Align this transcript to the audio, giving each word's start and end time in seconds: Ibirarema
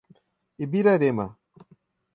Ibirarema 0.63 1.25